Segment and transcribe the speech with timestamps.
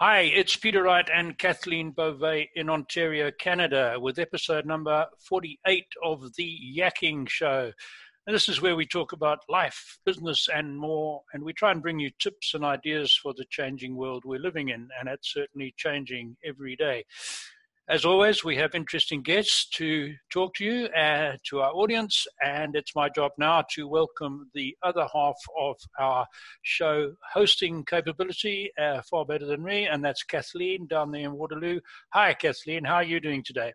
[0.00, 6.36] Hi, it's Peter Wright and Kathleen Beauvais in Ontario, Canada, with episode number 48 of
[6.36, 7.72] The Yakking Show.
[8.24, 11.22] And this is where we talk about life, business, and more.
[11.32, 14.68] And we try and bring you tips and ideas for the changing world we're living
[14.68, 14.88] in.
[15.00, 17.04] And it's certainly changing every day.
[17.90, 22.76] As always, we have interesting guests to talk to you, uh, to our audience, and
[22.76, 26.26] it's my job now to welcome the other half of our
[26.60, 31.80] show hosting capability, uh, far better than me, and that's Kathleen down there in Waterloo.
[32.12, 33.72] Hi, Kathleen, how are you doing today?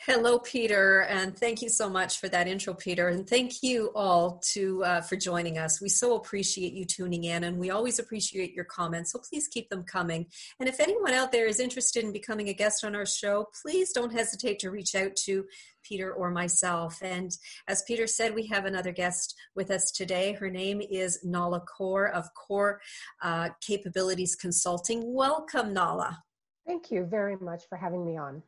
[0.00, 4.40] Hello, Peter, and thank you so much for that intro, Peter, and thank you all
[4.52, 5.80] to uh, for joining us.
[5.80, 9.10] We so appreciate you tuning in, and we always appreciate your comments.
[9.10, 10.26] So please keep them coming.
[10.60, 13.92] And if anyone out there is interested in becoming a guest on our show, please
[13.92, 15.44] don't hesitate to reach out to
[15.82, 16.98] Peter or myself.
[17.02, 17.32] And
[17.66, 20.34] as Peter said, we have another guest with us today.
[20.34, 22.80] Her name is Nahla Kor of Kor
[23.22, 25.02] uh, Capabilities Consulting.
[25.14, 26.18] Welcome, Nahla.
[26.66, 28.42] Thank you very much for having me on.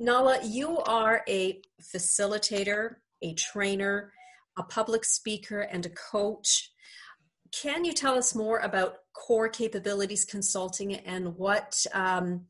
[0.00, 1.60] Nahla, you are a
[1.94, 4.12] facilitator, a trainer,
[4.56, 6.70] a public speaker, and a coach.
[7.52, 12.46] Can you tell us more about Kor Capabilities Consulting and what um,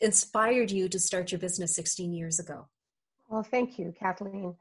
[0.00, 2.66] inspired you to start your business 16 years ago?
[3.28, 4.54] Well, thank you, Kathleen.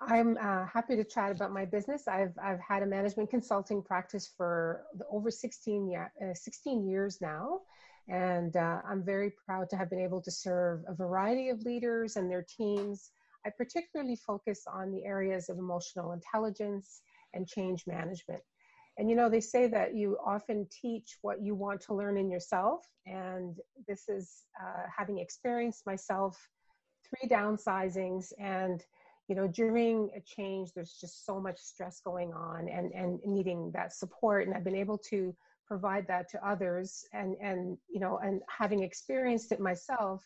[0.00, 2.06] I'm uh, happy to chat about my business.
[2.08, 7.60] I've, I've had a management consulting practice for over 16, year, uh, 16 years now.
[8.08, 12.16] And uh, I'm very proud to have been able to serve a variety of leaders
[12.16, 13.10] and their teams.
[13.46, 17.00] I particularly focus on the areas of emotional intelligence
[17.32, 18.42] and change management.
[18.98, 22.30] And you know, they say that you often teach what you want to learn in
[22.30, 22.86] yourself.
[23.06, 23.56] And
[23.88, 26.38] this is uh, having experienced myself
[27.04, 28.82] three downsizings and
[29.28, 33.70] you know during a change there's just so much stress going on and and needing
[33.72, 35.34] that support and i've been able to
[35.66, 40.22] provide that to others and and you know and having experienced it myself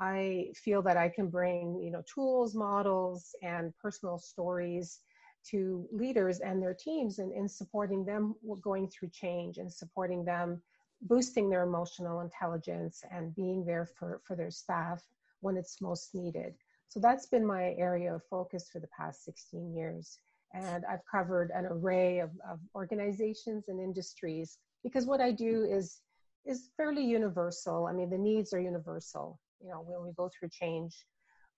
[0.00, 5.00] i feel that i can bring you know tools models and personal stories
[5.44, 10.60] to leaders and their teams and in supporting them going through change and supporting them
[11.02, 15.02] boosting their emotional intelligence and being there for for their staff
[15.40, 16.54] when it's most needed.
[16.88, 20.18] So that's been my area of focus for the past 16 years.
[20.54, 26.00] And I've covered an array of, of organizations and industries because what I do is
[26.44, 27.86] is fairly universal.
[27.86, 29.38] I mean, the needs are universal.
[29.62, 30.92] You know, when we go through change,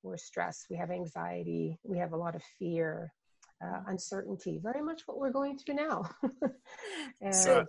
[0.02, 3.10] we're stressed, we have anxiety, we have a lot of fear,
[3.64, 6.10] uh, uncertainty, very much what we're going through now.
[7.22, 7.64] and, so,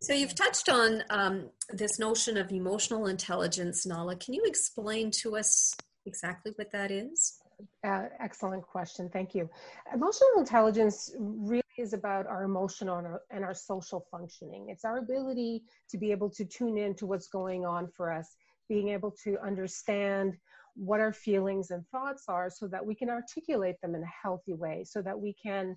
[0.00, 4.20] so you've touched on um, this notion of emotional intelligence, Nahla.
[4.20, 7.38] Can you explain to us exactly what that is?
[7.84, 9.08] Uh, excellent question.
[9.08, 9.48] Thank you.
[9.92, 14.66] Emotional intelligence really is about our emotional and our, and our, social functioning.
[14.68, 18.36] It's our ability to be able to tune in to what's going on for us,
[18.68, 20.36] being able to understand
[20.74, 24.54] what our feelings and thoughts are so that we can articulate them in a healthy
[24.54, 25.76] way, so that we can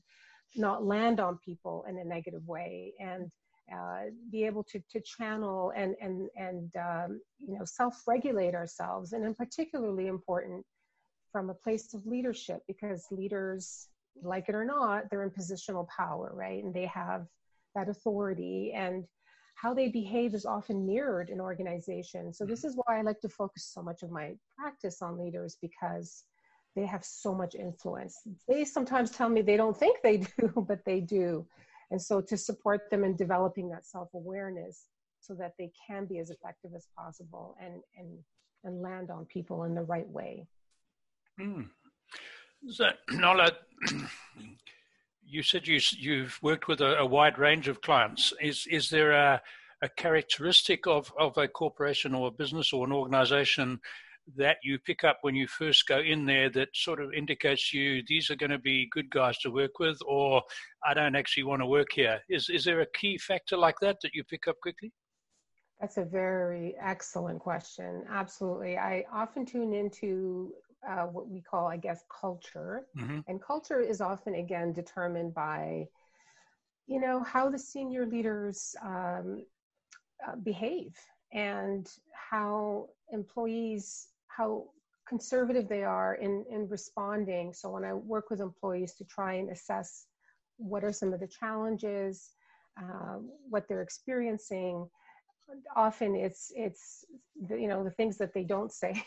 [0.56, 3.32] not land on people in a negative way and
[3.74, 4.02] uh,
[4.32, 9.14] be able to, to channel and, and, and um, you know, self-regulate ourselves.
[9.14, 10.66] And in particularly important
[11.32, 13.88] from a place of leadership because leaders,
[14.22, 16.64] like it or not, they're in positional power, right?
[16.64, 17.28] And they have
[17.76, 19.06] that authority and
[19.56, 22.38] how they behave is often mirrored in organizations.
[22.38, 25.58] So this is why I like to focus so much of my practice on leaders
[25.62, 26.24] because
[26.76, 28.18] they have so much influence.
[28.48, 31.46] They sometimes tell me they don't think they do, but they do.
[31.92, 34.88] And so to support them in developing that self-awareness
[35.20, 38.18] so that they can be as effective as possible and and
[38.64, 40.48] and land on people in the right way.
[41.40, 41.68] Mm.
[42.70, 43.52] So, Nola,
[45.26, 48.34] you said you, you've worked with a, a, wide range of clients.
[48.42, 49.42] Is, is there a,
[49.82, 53.80] a characteristic of, of a corporation or a business or an organization
[54.36, 58.04] that you pick up when you first go in there that sort of indicates you
[58.08, 60.42] these are going to be good guys to work with or
[60.86, 62.20] I don't actually want to work here?
[62.30, 64.92] Is, is there a key factor like that that you pick up quickly?
[65.80, 68.04] That's a very excellent question.
[68.10, 68.78] Absolutely.
[68.78, 70.54] I often tune into
[70.88, 72.86] uh, what we call, I guess, culture.
[72.98, 73.20] Mm-hmm.
[73.28, 75.88] And culture is often, again, determined by,
[76.88, 79.46] you know, how the senior leaders um,
[80.28, 80.96] uh, behave
[81.34, 84.66] and how employees, how
[85.08, 87.54] conservative they are in, in responding.
[87.54, 90.06] So when I work with employees to try and assess
[90.58, 92.32] what are some of the challenges,
[92.82, 93.18] uh,
[93.50, 94.88] what they're experiencing,
[95.76, 97.06] often it's it's
[97.48, 99.04] the, you know the things that they don't say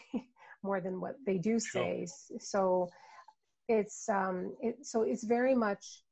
[0.64, 2.06] more than what they do say.
[2.08, 2.38] Sure.
[2.40, 2.90] So
[3.68, 6.02] it's um, it, so it's very much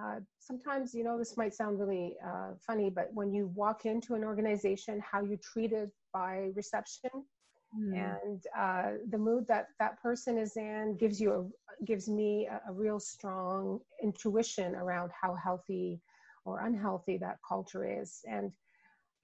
[0.00, 4.14] uh, sometimes you know this might sound really uh, funny but when you walk into
[4.14, 7.10] an organization how you treated by reception
[7.78, 7.94] mm.
[7.94, 12.70] and uh, the mood that that person is in gives you a gives me a,
[12.70, 16.00] a real strong intuition around how healthy
[16.44, 18.52] or unhealthy that culture is and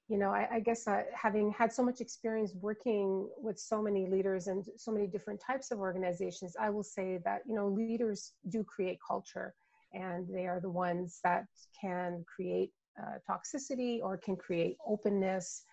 [0.09, 4.07] you know i, I guess uh, having had so much experience working with so many
[4.07, 8.33] leaders and so many different types of organizations i will say that you know leaders
[8.49, 9.55] do create culture
[9.93, 11.47] and they are the ones that
[11.81, 15.65] can create uh, toxicity or can create openness.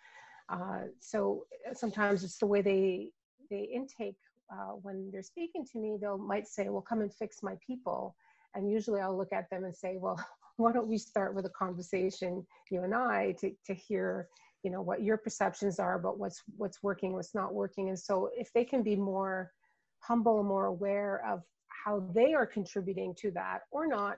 [0.50, 3.10] Uh, so sometimes it's the way they
[3.50, 4.18] they intake
[4.52, 5.98] uh, when they're speaking to me.
[6.00, 8.16] They'll might say, "Well, come and fix my people,"
[8.54, 10.24] and usually I'll look at them and say, "Well,
[10.64, 14.28] why don't we start with a conversation, you and I, to to hear."
[14.66, 18.30] you know what your perceptions are about what's what's working what's not working and so
[18.34, 19.52] if they can be more
[20.00, 21.42] humble more aware of
[21.86, 24.18] how they are contributing to that or not.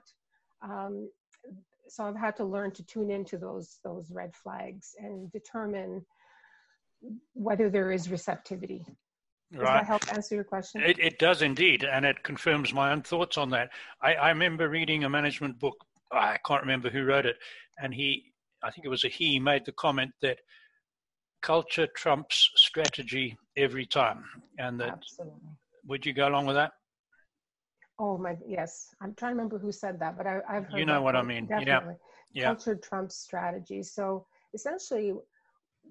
[0.62, 1.10] Um,
[1.88, 6.04] so I've had to learn to tune into those those red flags and determine
[7.34, 8.84] whether there is receptivity.
[9.52, 9.74] Does right.
[9.74, 10.82] that help answer your question?
[10.82, 13.70] It, it does indeed, and it confirms my own thoughts on that.
[14.02, 15.76] I, I remember reading a management book.
[16.12, 17.36] I can't remember who wrote it,
[17.82, 18.32] and he,
[18.62, 20.38] I think it was a he, made the comment that
[21.42, 24.24] culture trumps strategy every time,
[24.58, 24.90] and that.
[24.90, 25.40] Absolutely.
[25.88, 26.72] Would you go along with that?
[27.98, 28.88] Oh my, yes.
[29.00, 30.78] I'm trying to remember who said that, but I, have heard.
[30.78, 31.46] You know what I mean?
[31.46, 31.94] Definitely.
[32.32, 32.46] Yeah.
[32.46, 33.82] Culture trumps strategy.
[33.82, 35.14] So essentially,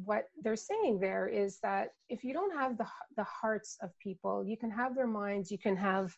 [0.03, 2.85] what they're saying there is that if you don't have the
[3.15, 6.15] the hearts of people, you can have their minds, you can have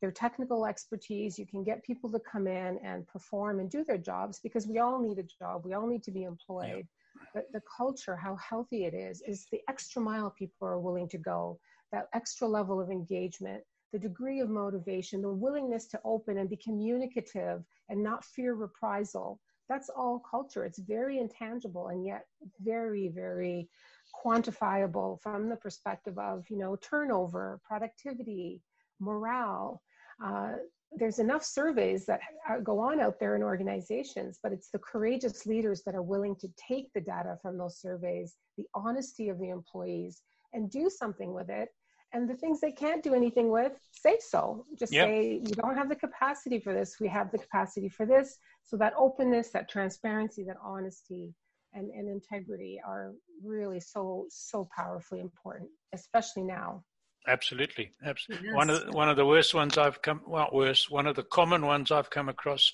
[0.00, 3.98] their technical expertise, you can get people to come in and perform and do their
[3.98, 6.86] jobs because we all need a job, we all need to be employed.
[6.86, 7.22] Yeah.
[7.34, 11.18] But the culture, how healthy it is, is the extra mile people are willing to
[11.18, 11.58] go,
[11.90, 13.62] that extra level of engagement
[13.92, 19.40] the degree of motivation, the willingness to open and be communicative and not fear reprisal.
[19.68, 20.64] That's all culture.
[20.64, 22.24] It's very intangible and yet
[22.60, 23.68] very, very
[24.24, 28.60] quantifiable from the perspective of, you know, turnover, productivity,
[29.00, 29.82] morale.
[30.24, 30.52] Uh,
[30.92, 32.20] there's enough surveys that
[32.62, 36.48] go on out there in organizations, but it's the courageous leaders that are willing to
[36.56, 40.22] take the data from those surveys, the honesty of the employees,
[40.54, 41.68] and do something with it.
[42.14, 44.64] And the things they can't do anything with say so.
[44.78, 45.08] Just yep.
[45.08, 46.96] say you don't have the capacity for this.
[46.98, 48.38] We have the capacity for this.
[48.64, 51.34] So that openness that transparency that honesty
[51.74, 53.12] and, and integrity are
[53.44, 56.82] really so so powerfully important especially now
[57.28, 58.56] absolutely absolutely yes.
[58.56, 61.22] one of the, one of the worst ones i've come well worse one of the
[61.22, 62.72] common ones i've come across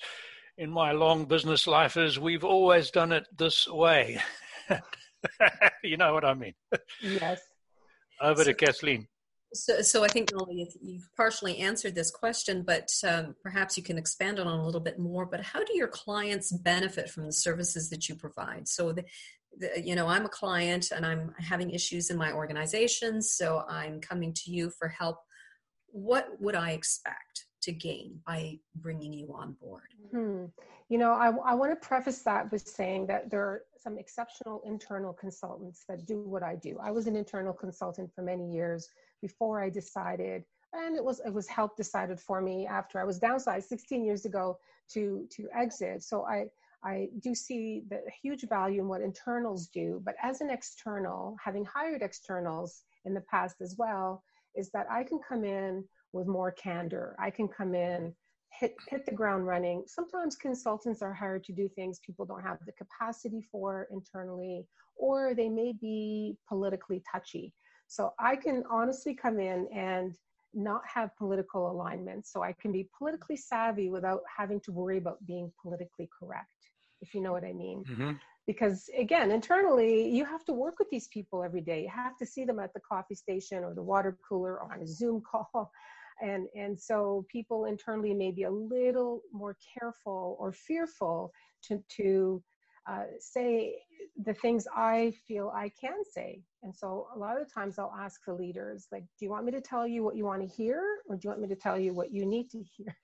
[0.57, 4.19] in my long business life is we've always done it this way
[5.83, 6.53] you know what i mean
[7.01, 7.41] yes
[8.21, 9.07] over so, to kathleen
[9.55, 13.97] so, so I think Molly, you've partially answered this question, but um, perhaps you can
[13.97, 15.25] expand on it a little bit more.
[15.25, 18.67] But how do your clients benefit from the services that you provide?
[18.67, 19.05] So, the,
[19.44, 19.44] the,
[19.83, 24.33] you know, I'm a client and I'm having issues in my organization, so I'm coming
[24.33, 25.17] to you for help.
[25.87, 29.87] What would I expect to gain by bringing you on board?
[30.11, 30.45] Hmm.
[30.89, 34.61] You know, I, I want to preface that with saying that there are some exceptional
[34.65, 36.77] internal consultants that do what I do.
[36.81, 38.89] I was an internal consultant for many years
[39.21, 40.43] before I decided,
[40.73, 44.25] and it was it was help decided for me after I was downsized 16 years
[44.25, 44.57] ago
[44.93, 46.03] to to exit.
[46.03, 46.47] So I
[46.85, 51.65] I do see the huge value in what internals do, but as an external, having
[51.65, 54.23] hired externals in the past as well,
[54.55, 55.83] is that I can come in
[56.13, 57.15] with more candor.
[57.19, 58.13] I can come in
[58.59, 59.83] hit hit the ground running.
[59.87, 65.33] Sometimes consultants are hired to do things people don't have the capacity for internally, or
[65.33, 67.53] they may be politically touchy.
[67.87, 70.15] So I can honestly come in and
[70.53, 72.25] not have political alignment.
[72.25, 76.69] So I can be politically savvy without having to worry about being politically correct,
[77.05, 77.83] if you know what I mean.
[77.89, 78.11] Mm-hmm.
[78.47, 81.81] Because again, internally, you have to work with these people every day.
[81.83, 84.81] You have to see them at the coffee station or the water cooler or on
[84.81, 85.71] a Zoom call.
[86.21, 91.31] And, and so people internally may be a little more careful or fearful
[91.67, 92.41] to, to
[92.89, 93.75] uh, say
[94.23, 96.41] the things I feel I can say.
[96.63, 99.51] And so a lot of times I'll ask the leaders, like, do you want me
[99.53, 101.77] to tell you what you want to hear, or do you want me to tell
[101.77, 102.95] you what you need to hear?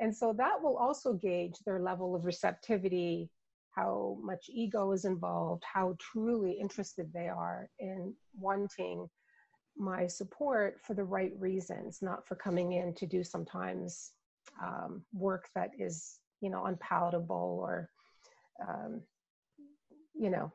[0.00, 3.30] And so that will also gauge their level of receptivity,
[3.72, 9.08] how much ego is involved, how truly interested they are in wanting
[9.76, 14.12] my support for the right reasons, not for coming in to do sometimes
[14.62, 17.90] um, work that is, you know, unpalatable or
[18.66, 19.00] um,
[20.14, 20.52] you know,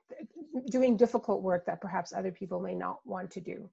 [0.69, 3.69] doing difficult work that perhaps other people may not want to do.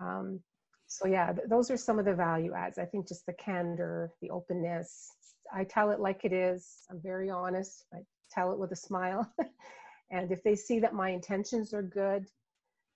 [0.00, 0.40] Um,
[0.88, 2.78] so yeah, th- those are some of the value adds.
[2.78, 5.12] I think just the candor, the openness.
[5.52, 6.86] I tell it like it is.
[6.90, 7.84] I'm very honest.
[7.94, 7.98] I
[8.30, 9.30] tell it with a smile.
[10.10, 12.26] and if they see that my intentions are good,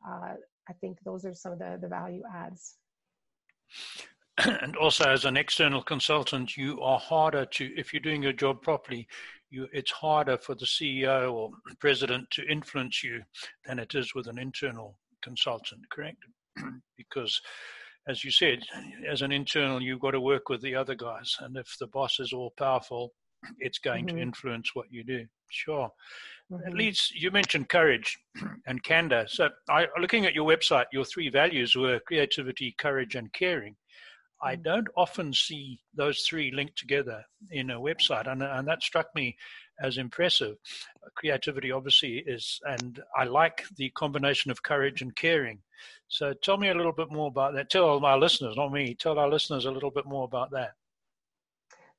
[0.06, 0.34] uh,
[0.68, 2.76] I think those are some of the, the value adds.
[4.62, 8.62] And also, as an external consultant, you are harder to, if you're doing your job
[8.62, 9.06] properly,
[9.50, 13.20] you, it's harder for the CEO or president to influence you
[13.66, 16.16] than it is with an internal consultant, correct?
[16.96, 17.40] because
[18.08, 18.60] as you said,
[19.08, 21.36] as an internal, you've got to work with the other guys.
[21.40, 23.12] And if the boss is all powerful,
[23.58, 24.16] it's going mm-hmm.
[24.16, 25.24] to influence what you do.
[25.50, 25.88] Sure.
[26.50, 26.66] Mm-hmm.
[26.66, 28.18] At least you mentioned courage
[28.66, 29.26] and candor.
[29.28, 33.76] So, I, looking at your website, your three values were creativity, courage, and caring.
[34.42, 34.62] I mm.
[34.62, 39.36] don't often see those three linked together in a website, and, and that struck me
[39.80, 40.56] as impressive.
[41.14, 45.60] Creativity, obviously, is, and I like the combination of courage and caring.
[46.08, 47.70] So, tell me a little bit more about that.
[47.70, 50.72] Tell our listeners, not me, tell our listeners a little bit more about that.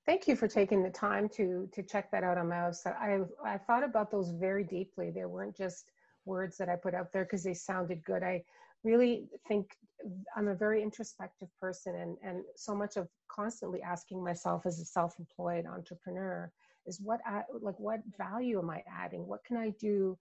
[0.05, 2.97] Thank you for taking the time to to check that out on my website.
[2.97, 5.11] I I thought about those very deeply.
[5.11, 5.91] They weren't just
[6.25, 8.21] words that I put out there because they sounded good.
[8.21, 8.43] I
[8.83, 9.71] really think
[10.35, 14.85] I'm a very introspective person, and and so much of constantly asking myself as a
[14.85, 16.51] self-employed entrepreneur
[16.85, 19.25] is what I, like what value am I adding?
[19.25, 20.17] What can I do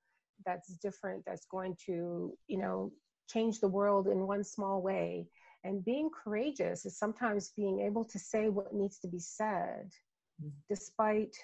[0.47, 1.25] that's different?
[1.27, 2.93] That's going to you know
[3.29, 5.27] change the world in one small way?
[5.65, 9.91] And being courageous is sometimes being able to say what needs to be said,
[10.41, 10.49] mm-hmm.
[10.69, 11.37] despite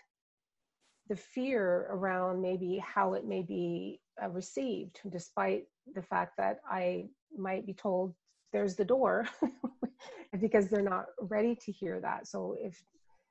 [1.08, 7.06] the fear around maybe how it may be uh, received, despite the fact that I
[7.36, 8.14] might be told
[8.52, 9.26] there's the door
[10.40, 12.26] because they're not ready to hear that.
[12.26, 12.80] So if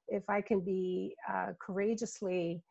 [0.08, 2.62] if I can be uh, courageously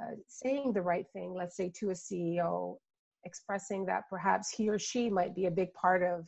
[0.00, 2.76] uh, saying the right thing, let's say to a CEO,
[3.24, 6.26] expressing that perhaps he or she might be a big part of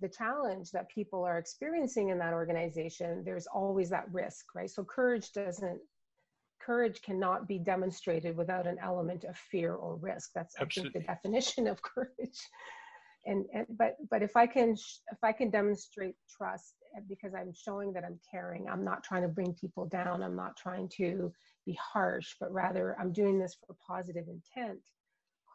[0.00, 4.70] the challenge that people are experiencing in that organization, there's always that risk, right?
[4.70, 5.80] So courage doesn't
[6.60, 10.30] courage cannot be demonstrated without an element of fear or risk.
[10.34, 10.90] That's Absolutely.
[10.90, 12.38] I think the definition of courage.
[13.26, 17.52] And, and but but if I can if I can demonstrate trust eh, because I'm
[17.54, 20.22] showing that I'm caring, I'm not trying to bring people down.
[20.22, 21.32] I'm not trying to
[21.64, 24.80] be harsh, but rather I'm doing this for positive intent.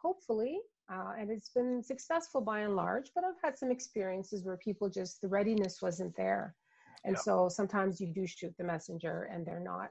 [0.02, 0.58] Hopefully,
[0.92, 4.88] uh, and it's been successful by and large, but I've had some experiences where people
[4.90, 6.56] just, the readiness wasn't there.
[7.04, 7.22] And yeah.
[7.22, 9.90] so sometimes you do shoot the messenger and they're not,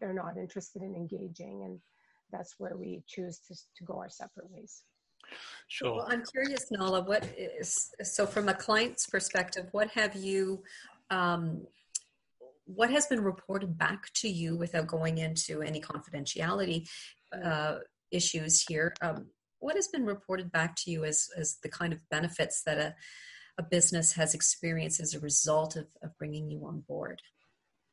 [0.00, 1.62] they're not interested in engaging.
[1.64, 1.80] And
[2.30, 4.82] that's where we choose to, to go our separate ways.
[5.68, 5.96] Sure.
[5.96, 10.62] Well, I'm curious, Nahla, what is, so from a client's perspective, what have you,
[11.10, 11.66] um,
[12.64, 16.88] what has been reported back to you without going into any confidentiality
[17.44, 17.78] uh,
[18.10, 18.94] issues here?
[19.02, 19.26] Um,
[19.58, 22.94] what has been reported back to you as, as the kind of benefits that a,
[23.58, 27.20] a business has experienced as a result of, of bringing you on board?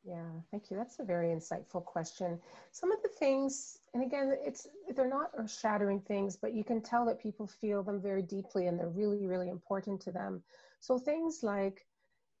[0.06, 0.22] Yeah,
[0.52, 0.76] thank you.
[0.76, 2.38] That's a very insightful question.
[2.70, 7.04] Some of the things, and again, it's they're not shattering things, but you can tell
[7.06, 10.42] that people feel them very deeply and they're really, really important to them.
[10.80, 11.86] So things like,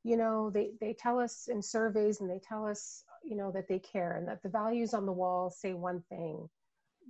[0.04, 3.66] you know, they, they tell us in surveys and they tell us, you know, that
[3.68, 6.48] they care and that the values on the wall say one thing,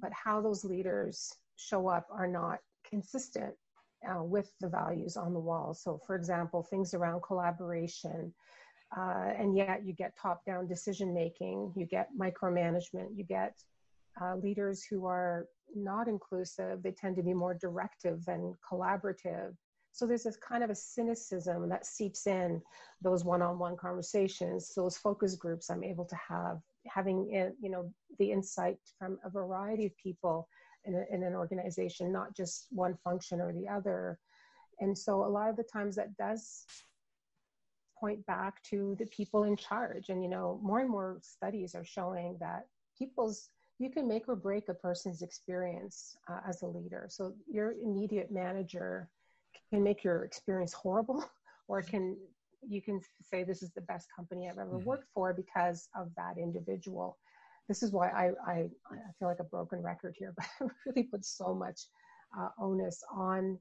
[0.00, 3.54] but how those leaders show up are not consistent
[4.08, 5.75] uh, with the values on the wall.
[5.75, 8.32] So, for example, things around collaboration,
[8.98, 13.54] uh, and yet you get top down decision making, you get micromanagement, you get
[14.20, 19.54] uh, leaders who are not inclusive, they tend to be more directive than collaborative.
[19.92, 22.62] So there's this kind of a cynicism that seeps in
[23.02, 28.78] those one-on-one conversations, those focus groups I'm able to have, having you know the insight
[28.98, 30.48] from a variety of people
[30.84, 34.18] in, a, in an organization, not just one function or the other.
[34.80, 36.64] And so a lot of the times that does
[37.98, 40.08] point back to the people in charge.
[40.08, 42.66] And, you know, more and more studies are showing that
[42.98, 43.48] people's,
[43.78, 47.06] you can make or break a person's experience uh, as a leader.
[47.10, 49.08] So your immediate manager
[49.70, 51.24] can make your experience horrible
[51.68, 52.16] or can
[52.68, 54.84] you can say this is the best company I've ever mm-hmm.
[54.84, 57.16] worked for because of that individual
[57.68, 58.52] this is why I, I,
[58.90, 61.82] I feel like a broken record here, but I really put so much
[62.38, 63.58] uh, onus on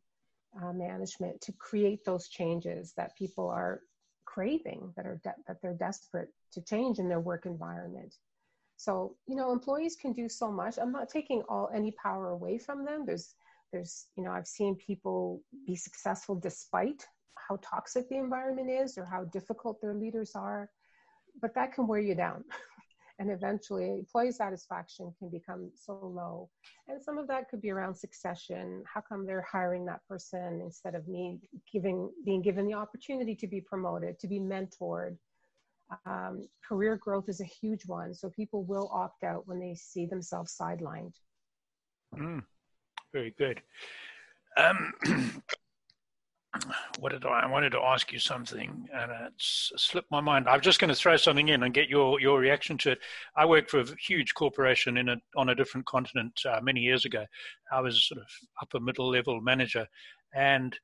[0.61, 3.81] uh, management to create those changes that people are
[4.25, 8.15] craving, that are de- that they're desperate to change in their work environment.
[8.77, 10.77] So you know, employees can do so much.
[10.77, 13.05] I'm not taking all any power away from them.
[13.05, 13.35] There's
[13.71, 17.05] there's you know I've seen people be successful despite
[17.47, 20.69] how toxic the environment is or how difficult their leaders are,
[21.41, 22.43] but that can wear you down.
[23.19, 26.49] and eventually employee satisfaction can become so low.
[26.87, 28.83] And some of that could be around succession.
[28.91, 31.39] How come they're hiring that person instead of me
[31.71, 35.17] giving being given the opportunity to be promoted to be mentored?
[36.05, 40.07] Um, career growth is a huge one so people will opt out when they see
[40.07, 41.13] themselves sidelined.
[42.17, 42.43] Mm,
[43.13, 43.61] very good.
[44.57, 44.93] Um,
[46.99, 50.47] what did I, I wanted to ask you something and it's slipped my mind.
[50.47, 52.99] I'm just going to throw something in and get your, your reaction to it.
[53.35, 57.05] I worked for a huge corporation in a, on a different continent uh, many years
[57.05, 57.25] ago.
[57.71, 58.27] I was sort of
[58.61, 59.87] upper middle level manager
[60.33, 60.77] and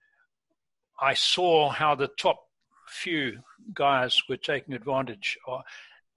[1.01, 2.39] I saw how the top
[2.87, 3.39] few
[3.73, 5.37] guys were taking advantage.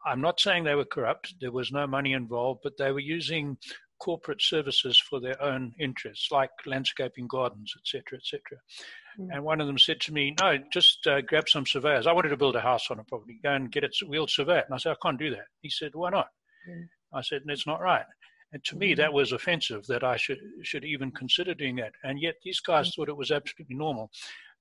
[0.06, 1.34] I'm not saying they were corrupt.
[1.40, 3.56] There was no money involved, but they were using
[3.98, 8.40] corporate services for their own interests, like landscaping gardens, etc., etc.
[9.18, 9.28] Mm.
[9.32, 12.06] And one of them said to me, "No, just uh, grab some surveyors.
[12.06, 13.38] I wanted to build a house on a property.
[13.42, 15.94] Go and get it wheeled surveyed." And I said, "I can't do that." He said,
[15.94, 16.28] "Why not?"
[16.68, 16.88] Mm.
[17.12, 18.04] I said, "It's not right."
[18.52, 18.78] And to mm.
[18.78, 21.92] me, that was offensive that I should should even consider doing that.
[22.02, 22.94] And yet, these guys mm.
[22.94, 24.10] thought it was absolutely normal.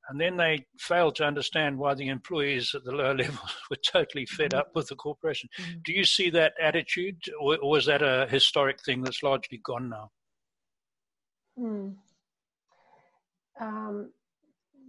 [0.10, 4.26] And then they failed to understand why the employees at the lower levels were totally
[4.26, 4.60] fed mm-hmm.
[4.60, 5.50] up with the corporation.
[5.60, 5.80] Mm-hmm.
[5.86, 9.90] Do you see that attitude, or, or was that a historic thing that's largely gone
[9.90, 10.12] now?
[11.58, 11.96] Mm.
[13.60, 14.12] Um,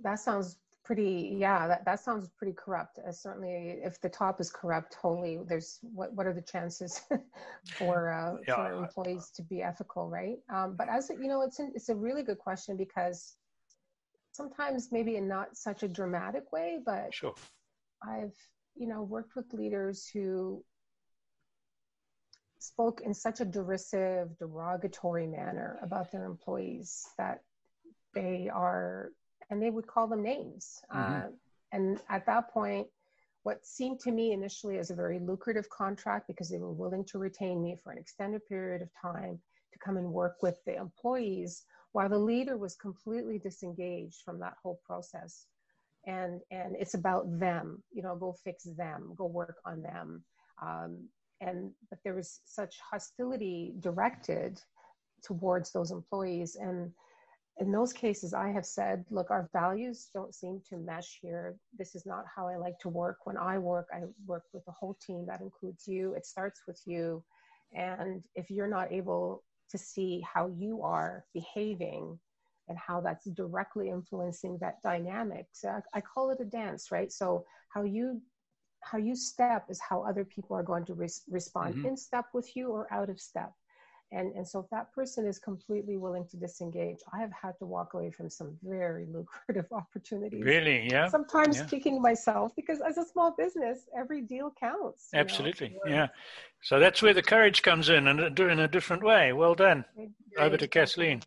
[0.03, 4.51] that sounds pretty yeah that, that sounds pretty corrupt uh, certainly if the top is
[4.51, 7.01] corrupt wholly there's what what are the chances
[7.79, 8.55] for uh, yeah.
[8.55, 11.95] for employees to be ethical right um, but as you know it's an, it's a
[11.95, 13.37] really good question because
[14.35, 17.35] sometimes maybe in not such a dramatic way, but sure.
[18.03, 18.35] I've,
[18.75, 20.63] you know, worked with leaders who
[22.59, 27.43] spoke in such a derisive, derogatory manner about their employees that
[28.13, 29.13] they are,
[29.51, 30.81] and they would call them names.
[30.93, 31.15] Mm-hmm.
[31.15, 31.29] Uh,
[31.71, 32.89] and at that point,
[33.45, 37.19] what seemed to me initially as a very lucrative contract because they were willing to
[37.19, 39.39] retain me for an extended period of time
[39.73, 41.65] to come and work with the employees
[41.95, 45.47] while the leader was completely disengaged from that whole process.
[46.07, 50.23] And and it's about them you know go fix them go work on them.
[50.61, 51.09] Um,
[51.41, 54.61] and but there was such hostility directed
[55.25, 56.57] towards those employees.
[56.57, 56.91] And
[57.59, 61.57] in those cases i have said look our values don't seem to mesh here.
[61.79, 63.19] This is not how i like to work.
[63.25, 65.25] When i work i work with the whole team.
[65.29, 66.15] That includes you.
[66.15, 67.23] It starts with you.
[67.73, 72.19] And if you're not able to see how you are behaving
[72.69, 75.47] and how that's directly influencing that dynamic.
[75.53, 77.13] So I, I call it a dance, right?
[77.13, 78.21] So how you
[78.81, 80.95] how you step is how other people are going to
[81.29, 81.87] respond mm-hmm.
[81.87, 83.53] in step with you or out of step.
[84.15, 87.67] And, and so if that person is completely willing to disengage, I have had to
[87.67, 90.43] walk away from some very lucrative opportunities.
[90.43, 90.89] Really?
[90.89, 91.09] Yeah.
[91.09, 91.67] Sometimes yeah.
[91.67, 95.09] kicking myself because as a small business, every deal counts.
[95.13, 95.71] Absolutely.
[95.85, 95.91] Know?
[95.91, 96.07] Yeah.
[96.63, 99.33] So that's where the courage comes in and do it in a different way.
[99.33, 99.85] Well done.
[100.39, 101.23] Over to Kathleen.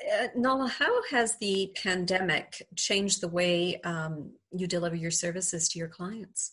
[0.00, 5.78] Uh, Nahla, how has the pandemic changed the way um, you deliver your services to
[5.78, 6.52] your clients?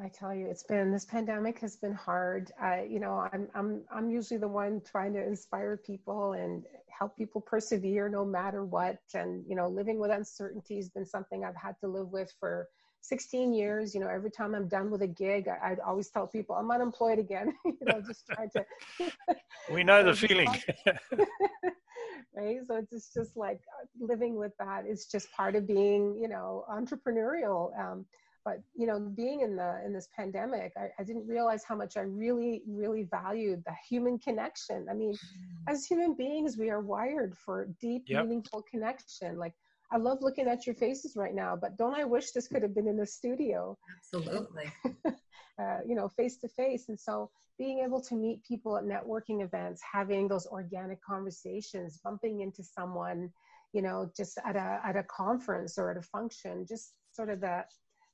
[0.00, 2.50] I tell you, it's been this pandemic has been hard.
[2.60, 7.16] I, you know, I'm I'm I'm usually the one trying to inspire people and help
[7.16, 8.98] people persevere no matter what.
[9.14, 12.68] And you know, living with uncertainty has been something I've had to live with for
[13.02, 13.94] 16 years.
[13.94, 16.70] You know, every time I'm done with a gig, I, would always tell people I'm
[16.70, 17.52] unemployed again.
[17.64, 18.64] you know, just trying to.
[19.70, 20.48] we know the feeling.
[22.34, 26.28] right so it's just like uh, living with that is just part of being you
[26.28, 28.06] know entrepreneurial um,
[28.44, 31.96] but you know being in the in this pandemic I, I, didn't realize how much
[31.96, 34.86] i really really valued the human connection.
[34.90, 35.72] I mean mm.
[35.72, 38.24] as human beings we are wired for deep yep.
[38.24, 39.38] meaningful connection.
[39.38, 39.54] Like
[39.90, 42.74] i love looking at your faces right now but don't i wish this could have
[42.74, 43.76] been in the studio?
[43.96, 44.72] Absolutely.
[45.60, 49.44] Uh, you know face to face and so being able to meet people at networking
[49.44, 53.30] events having those organic conversations bumping into someone
[53.74, 57.38] you know just at a at a conference or at a function just sort of
[57.38, 57.66] that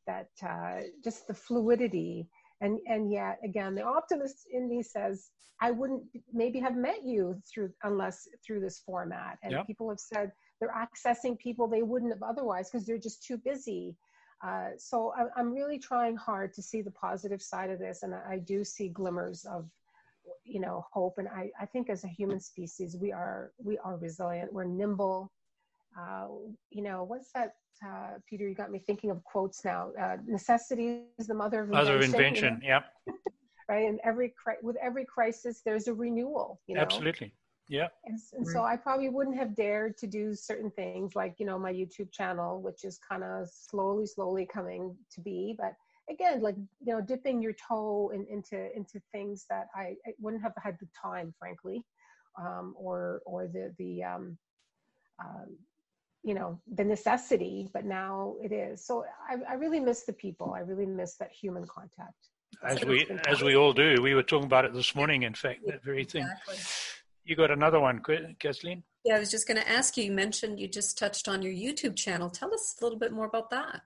[0.09, 2.27] that uh, just the fluidity.
[2.61, 7.41] And and yet again the optimist in me says i wouldn't maybe have met you
[7.49, 9.39] through unless through this format.
[9.45, 13.39] And people have said they're accessing people they wouldn't have otherwise because they're just too
[13.39, 13.97] busy.
[14.45, 18.15] Uh, so I, am really trying hard to see the positive side of this and
[18.15, 19.69] I, I do see glimmers of
[20.45, 21.19] you know hope.
[21.19, 24.53] And I, I think as a human species we are we are resilient.
[24.53, 25.31] We're nimble
[25.99, 26.29] uh,
[26.71, 29.91] you know what's that uh, Peter, you got me thinking of quotes now.
[30.01, 32.55] Uh, necessity is the mother of mother invention.
[32.55, 32.61] invention.
[32.65, 32.85] Yep.
[33.69, 36.61] right, and every with every crisis, there's a renewal.
[36.67, 36.81] You know?
[36.81, 37.33] Absolutely.
[37.69, 37.89] Yeah.
[38.07, 41.59] And, and so I probably wouldn't have dared to do certain things like you know
[41.59, 45.55] my YouTube channel, which is kind of slowly, slowly coming to be.
[45.59, 45.75] But
[46.11, 50.43] again like you know dipping your toe in, into into things that I, I, wouldn't
[50.43, 51.85] have had the time frankly
[52.41, 54.39] um, or or the the um,
[55.23, 55.59] um,
[56.23, 58.85] you know the necessity but now it is.
[58.85, 60.55] So I, I really miss the people.
[60.55, 62.29] I really miss that human contact.
[62.63, 63.97] As we as we all do.
[64.03, 66.23] We were talking about it this morning in fact that very thing.
[66.23, 66.57] Exactly.
[67.25, 68.03] you got another one
[68.39, 68.83] kathleen?
[69.05, 71.53] Yeah i was just going to ask you you mentioned you just touched on your
[71.53, 72.31] youtube channel.
[72.31, 73.83] Tell us a little bit more about that.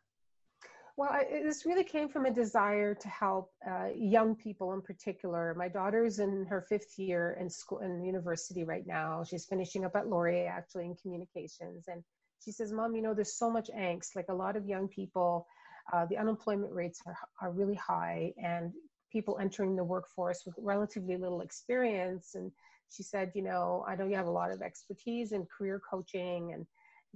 [0.96, 5.54] Well, I, this really came from a desire to help uh, young people in particular.
[5.56, 9.24] My daughter's in her fifth year in school in university right now.
[9.24, 12.02] She's finishing up at Laurier actually in communications, and
[12.44, 14.16] she says, "Mom, you know, there's so much angst.
[14.16, 15.46] Like a lot of young people,
[15.92, 18.72] uh, the unemployment rates are are really high, and
[19.10, 22.50] people entering the workforce with relatively little experience." And
[22.90, 26.52] she said, "You know, I know you have a lot of expertise in career coaching
[26.52, 26.66] and."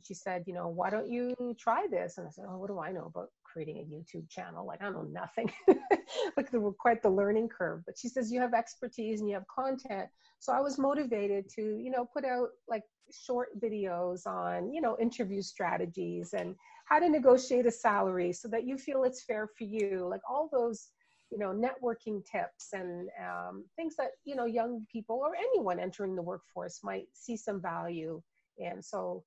[0.04, 2.18] she said, you know, why don't you try this?
[2.18, 4.66] And I said, oh, what do I know about creating a YouTube channel.
[4.66, 5.50] Like I know nothing.
[6.36, 7.80] like the quite the learning curve.
[7.86, 10.08] But she says you have expertise and you have content.
[10.40, 14.98] So I was motivated to, you know, put out like short videos on, you know,
[15.00, 19.64] interview strategies and how to negotiate a salary so that you feel it's fair for
[19.64, 20.06] you.
[20.08, 20.88] Like all those
[21.32, 26.14] you know networking tips and um, things that you know young people or anyone entering
[26.14, 28.22] the workforce might see some value
[28.58, 29.24] in so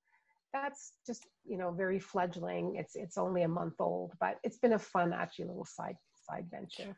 [0.53, 2.75] that's just you know very fledgling.
[2.75, 6.45] It's it's only a month old but it's been a fun actually little side side
[6.49, 6.95] venture.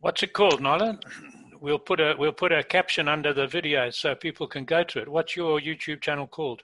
[0.00, 1.00] What's it called Nolan?
[1.60, 5.00] we'll put a we'll put a caption under the video so people can go to
[5.00, 5.08] it.
[5.08, 6.62] What's your youtube channel called?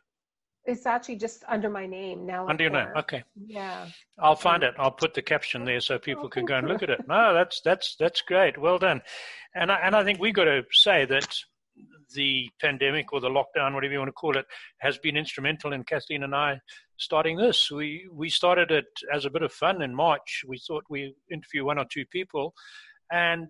[0.67, 3.25] It's actually just under my name now under your name okay.
[3.35, 3.89] Yeah.
[4.19, 4.75] I'll find it.
[4.79, 7.01] I'll put the caption there so people can go and look at it.
[7.09, 8.59] No that's that's that's great.
[8.59, 9.01] Well done.
[9.55, 11.35] And i and i think we got to say that
[12.15, 14.47] the pandemic or the lockdown, whatever you want to call it,
[14.79, 16.61] has been instrumental in Kathleen and I
[16.99, 17.71] starting this.
[17.71, 20.45] We we started it as a bit of fun in March.
[20.47, 22.55] We thought we interview one or two people,
[23.11, 23.49] and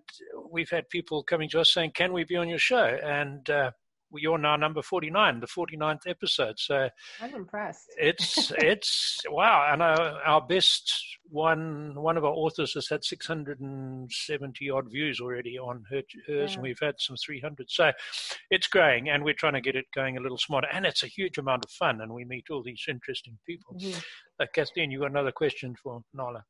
[0.49, 3.71] we've had people coming to us saying, "Can we be on your show?" And uh,
[4.15, 6.59] you're now number 49, the 49th episode.
[6.59, 6.89] So
[7.21, 7.93] I'm impressed.
[7.97, 10.91] It's it's wow, and our, our best
[11.29, 16.53] one one of our authors has had 670 odd views already on her, hers, yeah.
[16.53, 17.69] and we've had some 300.
[17.69, 17.91] So
[18.49, 21.07] it's growing, and we're trying to get it going a little smarter, and it's a
[21.07, 23.75] huge amount of fun, and we meet all these interesting people.
[23.75, 23.99] Mm-hmm.
[24.39, 26.41] Uh, Kathleen, you got another question for Nahla?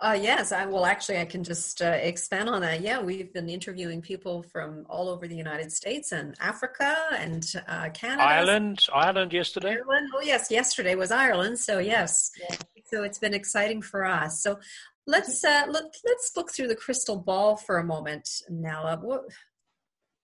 [0.00, 1.18] Uh, yes, I will actually.
[1.18, 2.80] I can just uh, expand on that.
[2.80, 7.90] Yeah, we've been interviewing people from all over the United States and Africa and uh,
[7.90, 9.76] Canada, Ireland, Ireland yesterday.
[9.76, 10.08] Ireland.
[10.14, 11.58] Oh yes, yesterday was Ireland.
[11.58, 12.56] So yes, yeah.
[12.86, 14.42] so it's been exciting for us.
[14.42, 14.58] So
[15.06, 19.02] let's uh, let, let's look through the crystal ball for a moment, Nahla.
[19.02, 19.24] What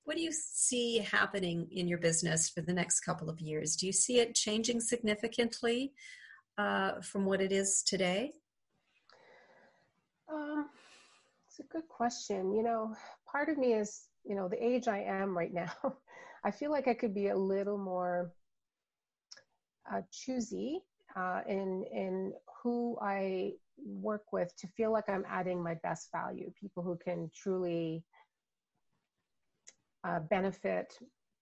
[0.05, 3.77] what do you see happening in your business for the next couple of years?
[3.77, 5.93] Do you see it changing significantly
[6.59, 8.33] uh, from what it is today?
[10.33, 10.69] Um,
[11.49, 12.55] it's a good question.
[12.55, 12.95] You know,
[13.31, 15.73] part of me is, you know, the age I am right now,
[16.45, 18.33] I feel like I could be a little more
[19.93, 20.81] uh, choosy
[21.17, 23.53] uh, in in who I
[23.85, 26.53] work with to feel like I'm adding my best value.
[26.59, 28.05] People who can truly
[30.05, 30.95] uh, benefit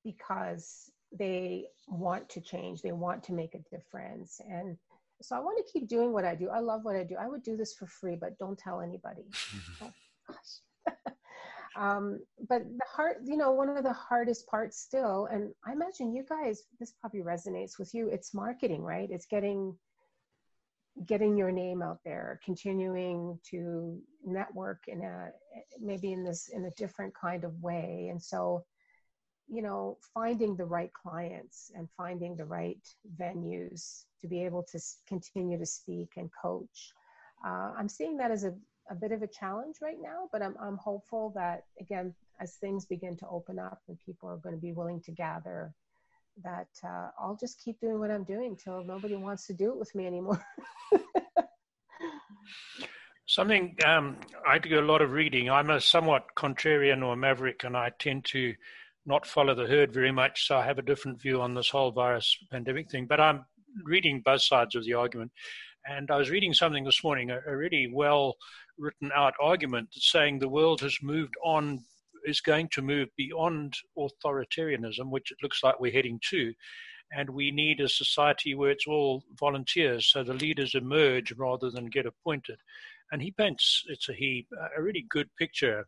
[0.04, 4.76] because they want to change, they want to make a difference, and
[5.22, 6.48] so I want to keep doing what I do.
[6.48, 7.16] I love what I do.
[7.20, 9.24] I would do this for free, but don't tell anybody.
[9.82, 9.92] oh,
[10.26, 10.94] gosh.
[11.76, 16.14] um, but the hard, you know, one of the hardest parts still, and I imagine
[16.14, 18.08] you guys, this probably resonates with you.
[18.08, 19.08] It's marketing, right?
[19.10, 19.76] It's getting
[21.06, 25.30] getting your name out there, continuing to network in a
[25.80, 28.08] maybe in this in a different kind of way.
[28.10, 28.64] And so
[29.52, 32.78] you know, finding the right clients and finding the right
[33.20, 36.92] venues to be able to continue to speak and coach.
[37.44, 38.54] Uh, I'm seeing that as a,
[38.90, 42.86] a bit of a challenge right now, but I'm, I'm hopeful that, again, as things
[42.86, 45.74] begin to open up and people are going to be willing to gather,
[46.42, 49.78] that uh, I'll just keep doing what I'm doing till nobody wants to do it
[49.78, 50.44] with me anymore.
[53.26, 55.50] Something um, I do a lot of reading.
[55.50, 58.54] I'm a somewhat contrarian or maverick, and I tend to
[59.06, 61.92] not follow the herd very much, so I have a different view on this whole
[61.92, 63.06] virus pandemic thing.
[63.06, 63.44] But I'm
[63.84, 65.32] reading both sides of the argument.
[65.88, 68.36] And I was reading something this morning, a, a really well
[68.78, 71.84] written out argument saying the world has moved on,
[72.24, 76.52] is going to move beyond authoritarianism, which it looks like we're heading to.
[77.12, 81.86] And we need a society where it's all volunteers, so the leaders emerge rather than
[81.86, 82.58] get appointed.
[83.10, 85.86] And he paints, it's a he, a really good picture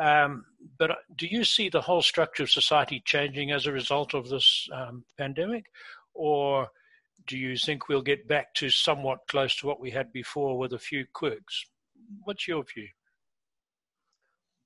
[0.00, 0.46] um,
[0.78, 4.66] but do you see the whole structure of society changing as a result of this
[4.72, 5.66] um, pandemic?
[6.14, 6.68] Or
[7.26, 10.72] do you think we'll get back to somewhat close to what we had before with
[10.72, 11.64] a few quirks?
[12.24, 12.88] what's your view?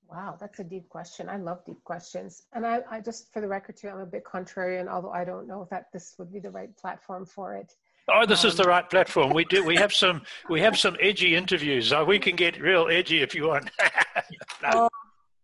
[0.09, 1.29] Wow, that's a deep question.
[1.29, 2.43] I love deep questions.
[2.53, 5.49] And I, I just, for the record, too, I'm a bit contrarian, although I don't
[5.49, 7.73] know if that this would be the right platform for it.
[8.09, 9.33] Oh, this um, is the right platform.
[9.33, 9.65] We do.
[9.65, 10.23] We have some.
[10.51, 11.93] We have some edgy interviews.
[12.07, 13.71] We can get real edgy if you want.
[14.63, 14.71] no.
[14.75, 14.89] oh,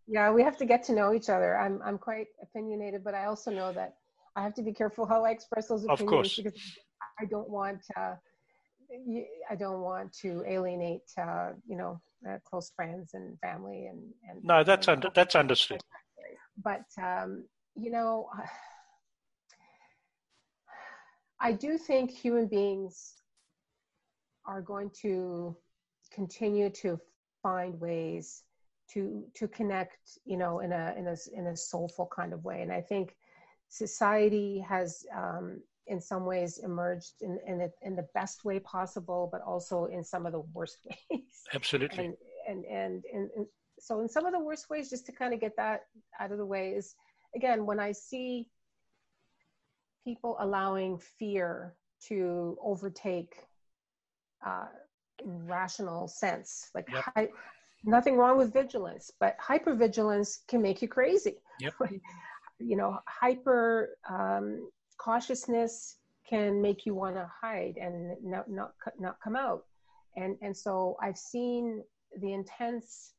[0.06, 1.56] yeah, we have to get to know each other.
[1.56, 3.94] I'm I'm quite opinionated, but I also know that
[4.36, 6.36] I have to be careful how I express those opinions of course.
[6.36, 6.60] because
[7.20, 7.82] I don't want.
[7.96, 8.14] Uh,
[9.48, 14.00] I don't want to alienate, uh, you know, uh, close friends and family and.
[14.28, 15.80] and no, that's and, under, that's understood.
[16.62, 17.44] But um,
[17.76, 18.28] you know,
[21.40, 23.14] I do think human beings
[24.44, 25.56] are going to
[26.12, 26.98] continue to
[27.42, 28.42] find ways
[28.92, 32.62] to to connect, you know, in a in a in a soulful kind of way,
[32.62, 33.16] and I think
[33.68, 39.28] society has um, in some ways emerged in in, a, in the best way possible,
[39.30, 40.78] but also in some of the worst
[41.10, 41.42] ways.
[41.52, 42.04] Absolutely.
[42.04, 42.14] And
[42.48, 43.46] and and, and, and
[43.78, 45.82] so in some of the worst ways, just to kind of get that
[46.18, 46.94] out of the way is
[47.34, 48.46] again when I see
[50.04, 51.74] people allowing fear
[52.08, 53.34] to overtake
[54.46, 54.66] uh,
[55.24, 57.04] rational sense, like yep.
[57.14, 57.28] hi-
[57.84, 61.36] nothing wrong with vigilance, but hypervigilance can make you crazy.
[61.60, 61.74] Yep.
[62.58, 65.96] you know, hyper um, cautiousness
[66.28, 69.64] can make you want to hide and not not not come out.
[70.16, 71.82] And and so i've seen
[72.20, 73.14] the intense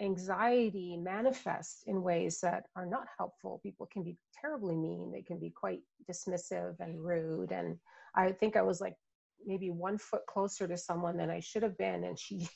[0.00, 3.60] anxiety manifest in ways that are not helpful.
[3.62, 5.12] People can be terribly mean.
[5.12, 7.52] They can be quite dismissive and rude.
[7.52, 7.78] And
[8.14, 8.96] i think i was like
[9.44, 12.04] maybe one foot closer to someone than i should have been.
[12.04, 12.48] And she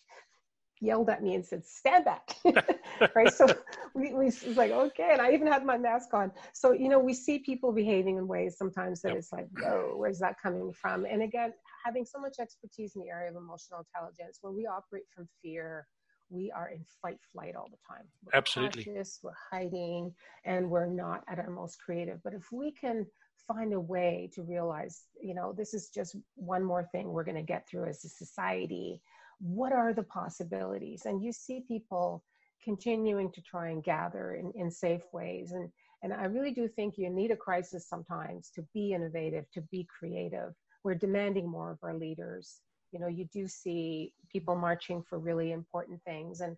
[0.81, 2.37] yelled at me and said, stand back.
[3.15, 3.33] right.
[3.33, 3.47] So
[3.95, 5.11] we, we was like, okay.
[5.13, 6.31] And I even had my mask on.
[6.53, 9.19] So, you know, we see people behaving in ways sometimes that yep.
[9.19, 11.07] it's like, whoa, where's that coming from?
[11.07, 11.53] And again,
[11.85, 15.87] having so much expertise in the area of emotional intelligence, where we operate from fear,
[16.29, 18.05] we are in fight flight all the time.
[18.25, 18.85] We're Absolutely.
[18.85, 20.13] Cautious, we're hiding
[20.45, 22.21] and we're not at our most creative.
[22.23, 23.07] But if we can
[23.47, 27.37] find a way to realize, you know, this is just one more thing we're going
[27.37, 29.01] to get through as a society
[29.41, 31.03] what are the possibilities?
[31.05, 32.25] And you see people
[32.63, 35.53] continuing to try and gather in, in safe ways.
[35.53, 35.71] And
[36.03, 39.87] and i really do think you need a crisis sometimes to be innovative to be
[39.99, 40.53] creative.
[40.85, 42.61] We're demanding more of our leaders.
[42.93, 46.41] You know you do see people marching for really important things.
[46.41, 46.57] And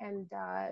[0.00, 0.68] and uh,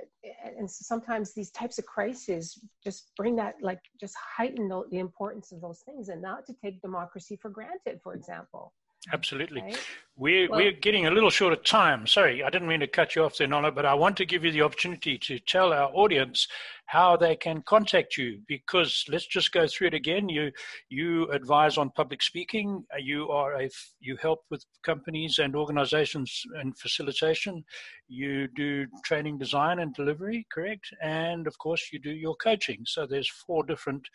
[0.57, 5.53] and sometimes these types of crises just bring that like just heighten the, the importance
[5.53, 8.73] of those things and not to take democracy for granted for example.
[9.13, 9.63] Absolutely.
[9.63, 9.81] Right?
[10.19, 12.07] We're, well, we're getting a little short of time.
[12.07, 14.47] Sorry, I didn't mean to cut you off there, Nahla, but I want to give
[14.47, 16.49] you the opportunity to tell our audience
[16.87, 20.31] how they can contact you because let's just go through it again.
[20.31, 20.53] You
[20.89, 22.83] you advise on public speaking.
[22.99, 23.69] You are a
[24.01, 27.63] you help with companies and organizations and facilitation.
[28.09, 30.89] You do training, design, and delivery, correct?
[31.03, 32.85] And of course, you do your coaching.
[32.87, 34.09] So there's four different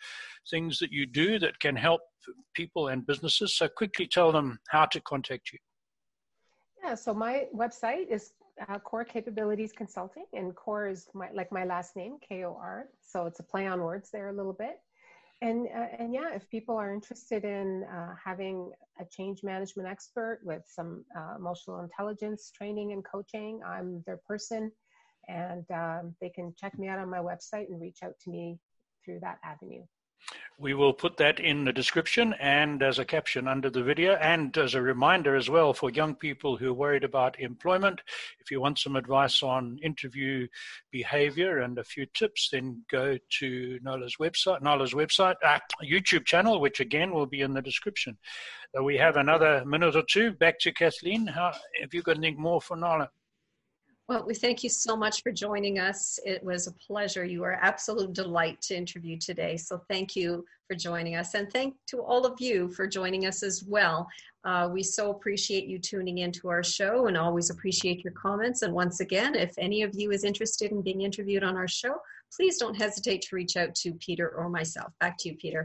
[0.50, 2.00] things that you do that can help
[2.54, 3.56] people and businesses.
[3.56, 5.60] So quickly tell them how to contact you.
[6.82, 8.32] Yeah, so my website is
[8.68, 12.88] uh, Kor Capabilities Consulting, and Kor is my, like my last name, K O R.
[13.00, 14.80] So it's a play on words there a little bit.
[15.40, 20.40] And, uh, and yeah, if people are interested in uh, having a change management expert
[20.44, 24.70] with some uh, emotional intelligence training and coaching, I'm their person.
[25.28, 28.58] And um, they can check me out on my website and reach out to me
[29.04, 29.84] through that avenue.
[30.58, 34.56] We will put that in the description and as a caption under the video and
[34.56, 38.00] as a reminder as well for young people who are worried about employment.
[38.38, 40.46] If you want some advice on interview
[40.92, 46.60] behavior and a few tips, then go to Nola's website, Nola's website, uh, YouTube channel,
[46.60, 48.16] which again will be in the description.
[48.78, 50.32] Uh, we have another minute or two.
[50.32, 51.26] Back to Kathleen.
[51.26, 53.10] How, have you got anything more for Nola?
[54.08, 56.18] Well, we thank you so much for joining us.
[56.24, 57.24] It was a pleasure.
[57.24, 59.56] You are absolute delight to interview today.
[59.56, 61.34] So thank you for joining us.
[61.34, 64.08] And thank to all of you for joining us as well.
[64.44, 68.62] Uh, we so appreciate you tuning into our show and always appreciate your comments.
[68.62, 71.94] And once again, if any of you is interested in being interviewed on our show,
[72.36, 74.92] please don't hesitate to reach out to Peter or myself.
[74.98, 75.64] Back to you, Peter.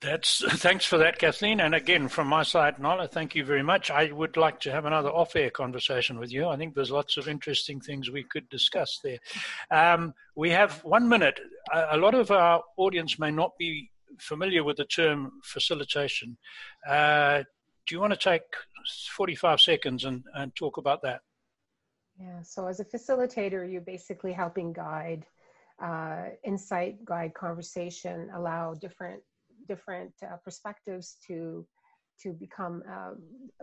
[0.00, 1.60] That's thanks for that, Kathleen.
[1.60, 3.90] And again, from my side, Nahla, thank you very much.
[3.90, 6.46] I would like to have another off-air conversation with you.
[6.48, 9.18] I think there's lots of interesting things we could discuss there.
[9.70, 11.40] Um, we have one minute.
[11.72, 16.36] A, a, lot of our audience may not be familiar with the term facilitation.
[16.86, 17.42] Uh,
[17.86, 18.42] do you want to take
[19.10, 21.20] 45 seconds and, and talk about that?
[22.20, 22.42] Yeah.
[22.42, 25.26] So as a facilitator, you're basically helping guide
[25.82, 29.22] uh, insight, guide conversation, allow different
[29.66, 31.66] different uh, perspectives to
[32.22, 33.10] to become uh,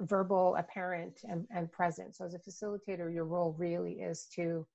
[0.01, 2.15] verbal, apparent, and, and present.
[2.15, 4.67] So as a facilitator, your role really is to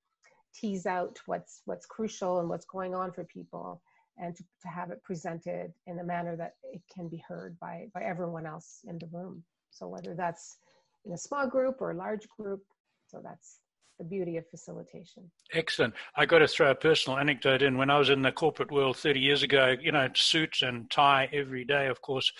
[0.54, 3.80] tease out what's what's crucial and what's going on for people
[4.16, 7.86] and to, to have it presented in a manner that it can be heard by
[7.94, 10.56] by everyone else in the room so whether that's
[11.04, 12.62] in a small group or a large group
[13.06, 13.58] so that's
[13.98, 15.30] the beauty of facilitation.
[15.52, 15.94] Excellent.
[16.16, 17.76] I got to throw a personal anecdote in.
[17.76, 21.28] When I was in the corporate world 30 years ago, you know, suits and tie
[21.32, 22.32] every day, of course,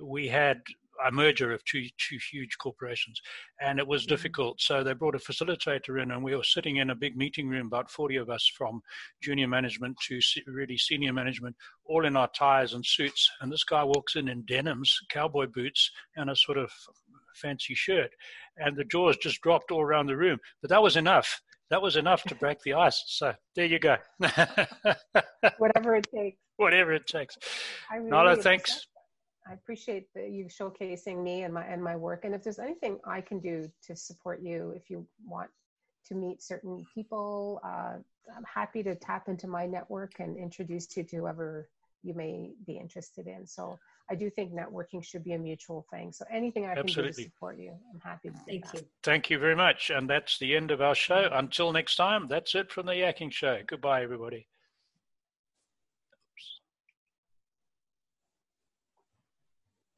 [0.00, 0.60] we had
[1.04, 3.20] a merger of two, two huge corporations
[3.60, 4.10] and it was mm-hmm.
[4.10, 4.60] difficult.
[4.60, 7.66] So they brought a facilitator in and we were sitting in a big meeting room,
[7.66, 8.80] about 40 of us from
[9.22, 13.30] junior management to really senior management, all in our ties and suits.
[13.40, 16.70] And this guy walks in in denims, cowboy boots, and a sort of
[17.34, 18.10] fancy shirt.
[18.56, 20.38] And the jaws just dropped all around the room.
[20.60, 21.40] But that was enough.
[21.70, 23.02] That was enough to break the ice.
[23.06, 23.96] So there you go.
[25.58, 26.38] Whatever it takes.
[26.56, 27.36] Whatever it takes.
[27.92, 28.86] Really Nahla, thanks.
[29.48, 32.24] I appreciate the, you showcasing me and my and my work.
[32.24, 35.50] And if there's anything I can do to support you, if you want
[36.06, 37.96] to meet certain people, uh,
[38.34, 41.68] I'm happy to tap into my network and introduce you to whoever
[42.02, 43.46] you may be interested in.
[43.46, 43.78] So
[44.10, 46.12] I do think networking should be a mutual thing.
[46.12, 46.94] So anything I Absolutely.
[46.94, 48.74] can do to support you, I'm happy to Thank that.
[48.74, 48.86] you.
[49.02, 49.90] Thank you very much.
[49.90, 51.28] And that's the end of our show.
[51.32, 53.60] Until next time, that's it from the Yakking Show.
[53.66, 54.46] Goodbye, everybody.